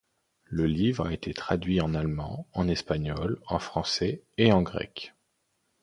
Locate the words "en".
1.79-1.93, 2.53-2.67, 3.45-3.59, 4.51-4.63